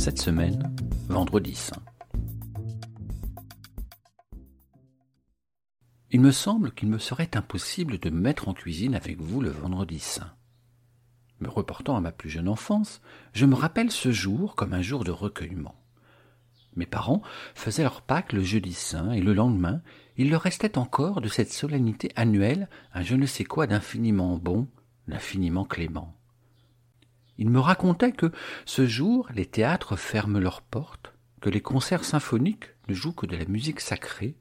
Cette 0.00 0.18
semaine, 0.18 0.74
vendredi 1.10 1.54
saint. 1.54 1.82
Il 6.10 6.22
me 6.22 6.30
semble 6.30 6.72
qu'il 6.72 6.88
me 6.88 6.96
serait 6.96 7.36
impossible 7.36 7.98
de 7.98 8.08
me 8.08 8.18
mettre 8.18 8.48
en 8.48 8.54
cuisine 8.54 8.94
avec 8.94 9.20
vous 9.20 9.42
le 9.42 9.50
vendredi 9.50 9.98
saint. 9.98 10.32
Me 11.40 11.50
reportant 11.50 11.98
à 11.98 12.00
ma 12.00 12.12
plus 12.12 12.30
jeune 12.30 12.48
enfance, 12.48 13.02
je 13.34 13.44
me 13.44 13.54
rappelle 13.54 13.90
ce 13.90 14.10
jour 14.10 14.56
comme 14.56 14.72
un 14.72 14.80
jour 14.80 15.04
de 15.04 15.10
recueillement. 15.10 15.74
Mes 16.76 16.86
parents 16.86 17.20
faisaient 17.54 17.82
leur 17.82 18.00
Pâques 18.00 18.32
le 18.32 18.42
jeudi 18.42 18.72
saint 18.72 19.12
et 19.12 19.20
le 19.20 19.34
lendemain, 19.34 19.82
il 20.16 20.30
leur 20.30 20.40
restait 20.40 20.78
encore 20.78 21.20
de 21.20 21.28
cette 21.28 21.52
solennité 21.52 22.10
annuelle 22.16 22.70
un 22.94 23.02
je 23.02 23.16
ne 23.16 23.26
sais 23.26 23.44
quoi 23.44 23.66
d'infiniment 23.66 24.38
bon, 24.38 24.66
d'infiniment 25.08 25.66
clément. 25.66 26.19
Ils 27.40 27.48
me 27.48 27.58
racontaient 27.58 28.12
que 28.12 28.30
ce 28.66 28.86
jour 28.86 29.26
les 29.34 29.46
théâtres 29.46 29.96
ferment 29.96 30.38
leurs 30.38 30.60
portes, 30.60 31.14
que 31.40 31.48
les 31.48 31.62
concerts 31.62 32.04
symphoniques 32.04 32.66
ne 32.86 32.94
jouent 32.94 33.14
que 33.14 33.24
de 33.24 33.34
la 33.34 33.46
musique 33.46 33.80
sacrée, 33.80 34.36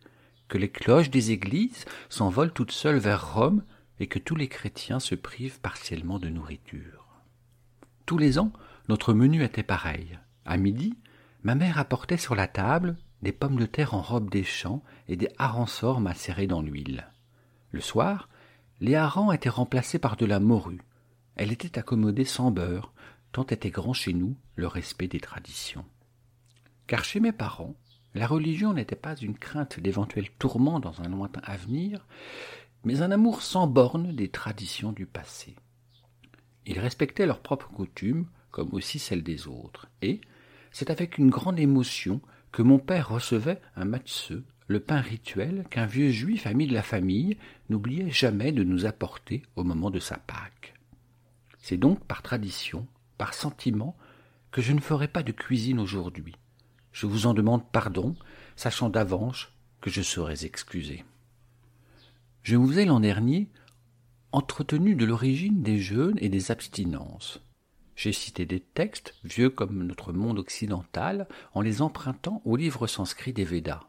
que 0.50 0.58
les 0.58 0.70
cloches 0.70 1.10
des 1.10 1.32
églises 1.32 1.86
s'envolent 2.10 2.52
toutes 2.52 2.74
seules 2.74 2.98
vers 2.98 3.36
Rome 3.36 3.64
et 4.02 4.08
que 4.08 4.20
tous 4.20 4.36
les 4.36 4.50
chrétiens 4.50 5.00
se 5.00 5.16
privent 5.16 5.62
partiellement 5.62 6.20
de 6.20 6.28
nourriture. 6.28 7.24
Tous 8.06 8.18
les 8.18 8.38
ans, 8.38 8.52
notre 8.90 9.14
menu 9.14 9.46
était 9.46 9.64
pareil. 9.64 10.20
À 10.44 10.58
midi, 10.58 10.98
ma 11.44 11.56
mère 11.56 11.80
apportait 11.80 12.18
sur 12.18 12.36
la 12.36 12.48
table 12.48 12.98
des 13.22 13.32
pommes 13.32 13.58
de 13.58 13.66
terre 13.66 13.94
en 13.94 14.02
robe 14.02 14.30
des 14.30 14.44
champs 14.44 14.84
et 15.08 15.16
des 15.16 15.30
harengs 15.38 16.02
macérés 16.02 16.48
dans 16.48 16.62
l'huile. 16.62 17.08
Le 17.72 17.80
soir, 17.80 18.28
les 18.82 18.96
harengs 18.96 19.32
étaient 19.32 19.48
remplacés 19.48 20.00
par 20.00 20.18
de 20.18 20.26
la 20.26 20.42
morue. 20.42 20.82
Elle 21.40 21.54
était 21.54 21.80
accommodée 21.80 22.26
sans 22.26 22.52
beurre, 22.52 22.92
tant 23.32 23.46
était 23.46 23.70
grand 23.70 23.94
chez 23.94 24.12
nous 24.12 24.36
le 24.58 24.68
respect 24.68 25.08
des 25.08 25.22
traditions. 25.22 25.86
Car 26.86 27.06
chez 27.06 27.22
mes 27.22 27.32
parents, 27.32 27.78
la 28.14 28.28
religion 28.28 28.74
n'était 28.74 28.98
pas 28.98 29.16
une 29.16 29.38
crainte 29.38 29.80
d'éventuels 29.80 30.32
tourments 30.32 30.82
dans 30.82 31.00
un 31.00 31.08
lointain 31.08 31.40
avenir, 31.46 32.06
mais 32.84 33.02
un 33.04 33.12
amour 33.12 33.42
sans 33.42 33.68
bornes 33.68 34.14
des 34.14 34.28
traditions 34.28 34.92
du 34.92 35.06
passé. 35.06 35.56
Ils 36.66 36.80
respectaient 36.80 37.26
leurs 37.26 37.40
propres 37.40 37.70
coutumes, 37.70 38.28
comme 38.52 38.74
aussi 38.74 39.00
celles 39.00 39.24
des 39.24 39.48
autres, 39.48 39.88
et 40.02 40.20
c'est 40.74 40.90
avec 40.90 41.18
une 41.18 41.30
grande 41.30 41.58
émotion 41.58 42.20
que 42.52 42.64
mon 42.64 42.80
père 42.80 43.08
recevait 43.08 43.62
un 43.78 43.86
matzeux, 43.86 44.44
le 44.68 44.82
pain 44.82 45.00
rituel 45.00 45.64
qu'un 45.70 45.86
vieux 45.86 46.12
juif 46.12 46.46
ami 46.46 46.68
de 46.68 46.74
la 46.74 46.84
famille 46.84 47.38
n'oubliait 47.70 48.12
jamais 48.12 48.52
de 48.52 48.66
nous 48.66 48.86
apporter 48.86 49.44
au 49.56 49.64
moment 49.64 49.90
de 49.90 50.00
sa 50.00 50.18
Pâque. 50.18 50.74
C'est 51.70 51.78
donc 51.78 52.04
par 52.04 52.24
tradition, 52.24 52.88
par 53.20 53.36
sentiment, 53.36 53.96
que 54.50 54.60
je 54.60 54.74
ne 54.74 54.80
ferai 54.80 55.08
pas 55.08 55.22
de 55.22 55.32
cuisine 55.32 55.80
aujourd'hui. 55.80 56.36
Je 56.92 57.06
vous 57.06 57.28
en 57.28 57.36
demande 57.36 57.64
pardon, 57.72 58.16
sachant 58.56 58.90
d'avance 58.90 59.50
que 59.80 59.92
je 59.92 60.02
serais 60.02 60.46
excusé. 60.46 61.06
Je 62.42 62.56
vous 62.56 62.80
ai 62.80 62.86
l'an 62.86 63.00
dernier 63.00 63.52
entretenu 64.32 64.96
de 64.96 65.06
l'origine 65.06 65.62
des 65.62 65.78
jeûnes 65.78 66.18
et 66.22 66.30
des 66.30 66.50
abstinences. 66.50 67.40
J'ai 67.96 68.14
cité 68.14 68.48
des 68.48 68.62
textes, 68.62 69.14
vieux 69.24 69.52
comme 69.52 69.84
notre 69.86 70.12
monde 70.12 70.40
occidental, 70.40 71.28
en 71.54 71.62
les 71.62 71.84
empruntant 71.84 72.42
au 72.46 72.56
livre 72.56 72.88
sanscrit 72.88 73.32
des 73.32 73.46
Védas. 73.46 73.84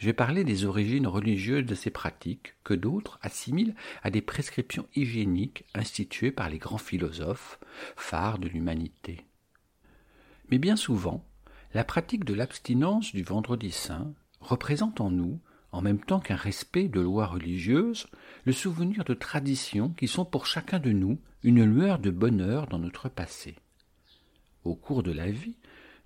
J'ai 0.00 0.14
parlé 0.14 0.44
des 0.44 0.64
origines 0.64 1.06
religieuses 1.06 1.66
de 1.66 1.74
ces 1.74 1.90
pratiques 1.90 2.54
que 2.64 2.72
d'autres 2.72 3.18
assimilent 3.20 3.74
à 4.02 4.10
des 4.10 4.22
prescriptions 4.22 4.88
hygiéniques 4.96 5.66
instituées 5.74 6.30
par 6.30 6.48
les 6.48 6.56
grands 6.56 6.78
philosophes, 6.78 7.60
phares 7.96 8.38
de 8.38 8.48
l'humanité. 8.48 9.26
Mais 10.50 10.56
bien 10.56 10.76
souvent, 10.76 11.28
la 11.74 11.84
pratique 11.84 12.24
de 12.24 12.32
l'abstinence 12.32 13.12
du 13.12 13.22
vendredi 13.22 13.70
saint 13.70 14.14
représente 14.40 15.02
en 15.02 15.10
nous, 15.10 15.38
en 15.70 15.82
même 15.82 16.00
temps 16.00 16.20
qu'un 16.20 16.34
respect 16.34 16.88
de 16.88 17.00
lois 17.00 17.26
religieuses, 17.26 18.06
le 18.46 18.52
souvenir 18.52 19.04
de 19.04 19.12
traditions 19.12 19.90
qui 19.90 20.08
sont 20.08 20.24
pour 20.24 20.46
chacun 20.46 20.78
de 20.78 20.92
nous 20.92 21.20
une 21.42 21.62
lueur 21.62 21.98
de 21.98 22.10
bonheur 22.10 22.68
dans 22.68 22.78
notre 22.78 23.10
passé. 23.10 23.54
Au 24.64 24.74
cours 24.74 25.02
de 25.02 25.12
la 25.12 25.30
vie, 25.30 25.58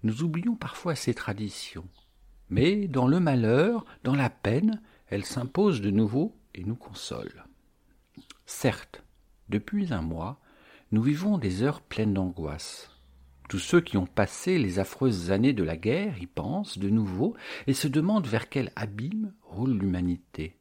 nous 0.02 0.24
oublions 0.24 0.56
parfois 0.56 0.96
ces 0.96 1.14
traditions, 1.14 1.88
mais 2.50 2.88
dans 2.88 3.06
le 3.06 3.20
malheur, 3.20 3.84
dans 4.02 4.14
la 4.14 4.30
peine, 4.30 4.80
elles 5.08 5.24
s'imposent 5.24 5.80
de 5.80 5.90
nouveau 5.90 6.36
et 6.54 6.64
nous 6.64 6.76
consolent. 6.76 7.44
Certes, 8.46 9.02
depuis 9.48 9.92
un 9.92 10.02
mois, 10.02 10.40
nous 10.92 11.02
vivons 11.02 11.38
des 11.38 11.62
heures 11.62 11.80
pleines 11.80 12.14
d'angoisse. 12.14 12.90
Tous 13.48 13.58
ceux 13.58 13.80
qui 13.80 13.96
ont 13.96 14.06
passé 14.06 14.58
les 14.58 14.78
affreuses 14.78 15.30
années 15.30 15.52
de 15.52 15.62
la 15.62 15.76
guerre 15.76 16.18
y 16.18 16.26
pensent 16.26 16.78
de 16.78 16.88
nouveau 16.88 17.36
et 17.66 17.74
se 17.74 17.88
demandent 17.88 18.26
vers 18.26 18.48
quel 18.48 18.72
abîme 18.74 19.32
roule 19.42 19.76
l'humanité. 19.76 20.56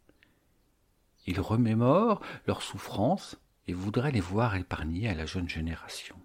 Ils 1.26 1.40
remémorent 1.40 2.22
leurs 2.46 2.62
souffrances 2.62 3.38
et 3.68 3.74
voudraient 3.74 4.12
les 4.12 4.20
voir 4.20 4.56
épargnées 4.56 5.08
à 5.08 5.14
la 5.14 5.26
jeune 5.26 5.48
génération. 5.48 6.16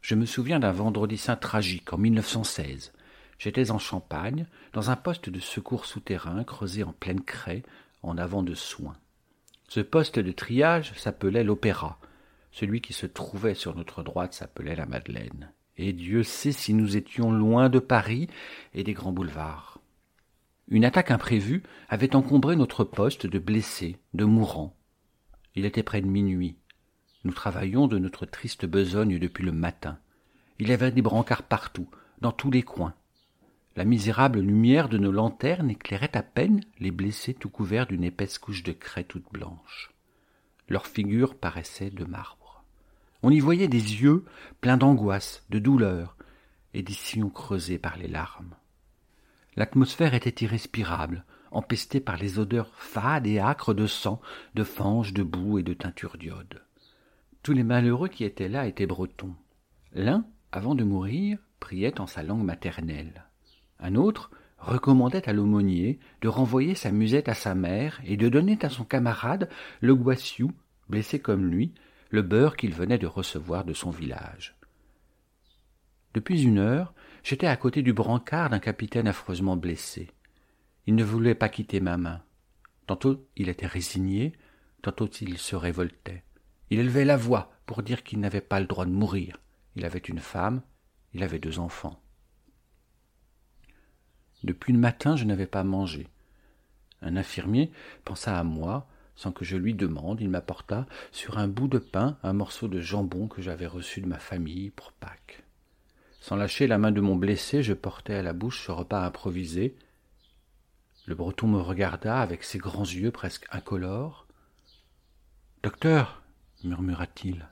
Je 0.00 0.14
me 0.14 0.26
souviens 0.26 0.58
d'un 0.58 0.72
vendredi 0.72 1.16
saint 1.16 1.36
tragique 1.36 1.92
en 1.92 1.98
1916. 1.98 2.92
J'étais 3.38 3.70
en 3.70 3.78
Champagne, 3.78 4.46
dans 4.72 4.90
un 4.90 4.96
poste 4.96 5.30
de 5.30 5.40
secours 5.40 5.86
souterrain 5.86 6.44
creusé 6.44 6.82
en 6.82 6.92
pleine 6.92 7.22
craie, 7.22 7.62
en 8.02 8.18
avant 8.18 8.42
de 8.42 8.54
soins. 8.54 8.96
Ce 9.68 9.80
poste 9.80 10.18
de 10.18 10.32
triage 10.32 10.92
s'appelait 10.94 11.44
l'Opéra, 11.44 11.98
celui 12.50 12.80
qui 12.80 12.92
se 12.92 13.06
trouvait 13.06 13.54
sur 13.54 13.76
notre 13.76 14.02
droite 14.02 14.32
s'appelait 14.32 14.76
la 14.76 14.86
Madeleine. 14.86 15.52
Et 15.76 15.92
Dieu 15.92 16.22
sait 16.22 16.52
si 16.52 16.74
nous 16.74 16.96
étions 16.96 17.30
loin 17.30 17.68
de 17.68 17.78
Paris 17.78 18.28
et 18.74 18.82
des 18.82 18.94
grands 18.94 19.12
boulevards. 19.12 19.80
Une 20.66 20.84
attaque 20.84 21.10
imprévue 21.10 21.62
avait 21.88 22.16
encombré 22.16 22.56
notre 22.56 22.82
poste 22.82 23.26
de 23.26 23.38
blessés, 23.38 23.98
de 24.14 24.24
mourants. 24.24 24.76
Il 25.54 25.64
était 25.64 25.82
près 25.82 26.00
de 26.00 26.06
minuit. 26.06 26.56
Nous 27.24 27.32
travaillions 27.32 27.86
de 27.86 27.98
notre 27.98 28.26
triste 28.26 28.66
besogne 28.66 29.18
depuis 29.18 29.44
le 29.44 29.52
matin. 29.52 29.98
Il 30.58 30.68
y 30.68 30.72
avait 30.72 30.90
des 30.90 31.02
brancards 31.02 31.44
partout, 31.44 31.88
dans 32.20 32.32
tous 32.32 32.50
les 32.50 32.62
coins. 32.62 32.94
La 33.78 33.84
misérable 33.84 34.40
lumière 34.40 34.88
de 34.88 34.98
nos 34.98 35.12
lanternes 35.12 35.70
éclairait 35.70 36.16
à 36.16 36.24
peine 36.24 36.64
les 36.80 36.90
blessés 36.90 37.32
tout 37.32 37.48
couverts 37.48 37.86
d'une 37.86 38.02
épaisse 38.02 38.36
couche 38.36 38.64
de 38.64 38.72
craie 38.72 39.04
toute 39.04 39.32
blanche. 39.32 39.92
Leurs 40.68 40.88
figures 40.88 41.36
paraissaient 41.36 41.90
de 41.90 42.04
marbre. 42.04 42.64
On 43.22 43.30
y 43.30 43.38
voyait 43.38 43.68
des 43.68 44.02
yeux 44.02 44.24
pleins 44.60 44.78
d'angoisse, 44.78 45.44
de 45.50 45.60
douleur, 45.60 46.16
et 46.74 46.82
des 46.82 46.92
sillons 46.92 47.30
creusés 47.30 47.78
par 47.78 47.96
les 47.96 48.08
larmes. 48.08 48.56
L'atmosphère 49.54 50.12
était 50.12 50.44
irrespirable, 50.44 51.24
empestée 51.52 52.00
par 52.00 52.16
les 52.16 52.40
odeurs 52.40 52.74
fades 52.74 53.28
et 53.28 53.38
âcres 53.38 53.74
de 53.74 53.86
sang, 53.86 54.20
de 54.56 54.64
fange, 54.64 55.14
de 55.14 55.22
boue 55.22 55.60
et 55.60 55.62
de 55.62 55.74
teinture 55.74 56.18
d'iode. 56.18 56.64
Tous 57.44 57.52
les 57.52 57.62
malheureux 57.62 58.08
qui 58.08 58.24
étaient 58.24 58.48
là 58.48 58.66
étaient 58.66 58.86
bretons. 58.86 59.36
L'un, 59.92 60.26
avant 60.50 60.74
de 60.74 60.82
mourir, 60.82 61.38
priait 61.60 62.00
en 62.00 62.08
sa 62.08 62.24
langue 62.24 62.42
maternelle. 62.42 63.27
Un 63.80 63.94
autre 63.94 64.30
recommandait 64.58 65.28
à 65.28 65.32
l'aumônier 65.32 65.98
de 66.20 66.28
renvoyer 66.28 66.74
sa 66.74 66.90
musette 66.90 67.28
à 67.28 67.34
sa 67.34 67.54
mère 67.54 68.00
et 68.04 68.16
de 68.16 68.28
donner 68.28 68.58
à 68.62 68.68
son 68.68 68.84
camarade 68.84 69.48
le 69.80 69.94
Guassiou, 69.94 70.52
blessé 70.88 71.20
comme 71.20 71.46
lui, 71.46 71.72
le 72.10 72.22
beurre 72.22 72.56
qu'il 72.56 72.74
venait 72.74 72.98
de 72.98 73.06
recevoir 73.06 73.64
de 73.64 73.72
son 73.72 73.90
village. 73.90 74.56
Depuis 76.14 76.42
une 76.42 76.58
heure, 76.58 76.94
j'étais 77.22 77.46
à 77.46 77.56
côté 77.56 77.82
du 77.82 77.92
brancard 77.92 78.50
d'un 78.50 78.58
capitaine 78.58 79.06
affreusement 79.06 79.56
blessé. 79.56 80.08
Il 80.86 80.94
ne 80.94 81.04
voulait 81.04 81.34
pas 81.34 81.48
quitter 81.48 81.80
ma 81.80 81.96
main. 81.96 82.22
Tantôt 82.86 83.28
il 83.36 83.48
était 83.48 83.66
résigné, 83.66 84.32
tantôt 84.82 85.08
il 85.20 85.38
se 85.38 85.54
révoltait. 85.54 86.24
Il 86.70 86.80
élevait 86.80 87.04
la 87.04 87.16
voix 87.16 87.52
pour 87.66 87.82
dire 87.82 88.02
qu'il 88.02 88.20
n'avait 88.20 88.40
pas 88.40 88.60
le 88.60 88.66
droit 88.66 88.86
de 88.86 88.90
mourir. 88.90 89.38
Il 89.76 89.84
avait 89.84 89.98
une 89.98 90.18
femme, 90.18 90.62
il 91.12 91.22
avait 91.22 91.38
deux 91.38 91.58
enfants. 91.58 92.02
Depuis 94.44 94.72
le 94.72 94.78
matin, 94.78 95.16
je 95.16 95.24
n'avais 95.24 95.46
pas 95.46 95.64
mangé. 95.64 96.08
Un 97.02 97.16
infirmier 97.16 97.70
pensa 98.04 98.38
à 98.38 98.44
moi, 98.44 98.86
sans 99.16 99.32
que 99.32 99.44
je 99.44 99.56
lui 99.56 99.74
demande, 99.74 100.20
il 100.20 100.28
m'apporta 100.28 100.86
sur 101.10 101.38
un 101.38 101.48
bout 101.48 101.68
de 101.68 101.78
pain 101.78 102.18
un 102.22 102.32
morceau 102.32 102.68
de 102.68 102.80
jambon 102.80 103.26
que 103.26 103.42
j'avais 103.42 103.66
reçu 103.66 104.00
de 104.00 104.06
ma 104.06 104.18
famille 104.18 104.70
pour 104.70 104.92
Pâques. 104.92 105.42
Sans 106.20 106.36
lâcher 106.36 106.66
la 106.66 106.78
main 106.78 106.92
de 106.92 107.00
mon 107.00 107.16
blessé, 107.16 107.62
je 107.62 107.72
portai 107.72 108.14
à 108.14 108.22
la 108.22 108.32
bouche 108.32 108.66
ce 108.66 108.70
repas 108.70 109.04
improvisé. 109.04 109.76
Le 111.06 111.14
breton 111.14 111.48
me 111.48 111.60
regarda 111.60 112.20
avec 112.20 112.44
ses 112.44 112.58
grands 112.58 112.84
yeux 112.84 113.10
presque 113.10 113.46
incolores. 113.50 114.26
Docteur, 115.62 116.22
murmura-t-il, 116.62 117.48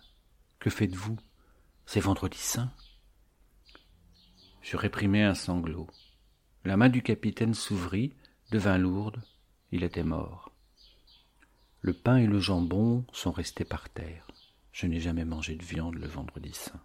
que 0.60 0.70
faites-vous? 0.70 1.16
C'est 1.86 2.00
vendredi 2.00 2.38
saint. 2.38 2.70
Je 4.62 4.76
réprimai 4.76 5.22
un 5.22 5.34
sanglot. 5.34 5.88
La 6.66 6.76
main 6.76 6.88
du 6.88 7.00
capitaine 7.00 7.54
s'ouvrit, 7.54 8.12
devint 8.50 8.76
lourde, 8.76 9.22
il 9.70 9.84
était 9.84 10.02
mort. 10.02 10.50
Le 11.80 11.92
pain 11.92 12.16
et 12.16 12.26
le 12.26 12.40
jambon 12.40 13.04
sont 13.12 13.30
restés 13.30 13.64
par 13.64 13.88
terre. 13.88 14.26
Je 14.72 14.88
n'ai 14.88 14.98
jamais 14.98 15.24
mangé 15.24 15.54
de 15.54 15.62
viande 15.62 15.94
le 15.94 16.08
vendredi 16.08 16.52
saint. 16.52 16.82